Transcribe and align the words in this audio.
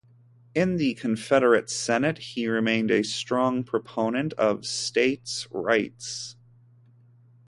In 0.55 0.77
the 0.77 0.95
Confederate 0.95 1.69
Senate, 1.69 2.17
he 2.17 2.47
remained 2.47 2.89
a 2.89 3.03
strong 3.03 3.63
proponent 3.63 4.33
of 4.33 4.65
states' 4.65 5.47
rights. 5.51 6.35